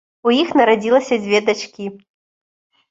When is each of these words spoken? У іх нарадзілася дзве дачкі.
У 0.29 0.31
іх 0.41 0.49
нарадзілася 0.61 1.21
дзве 1.23 1.43
дачкі. 1.51 1.85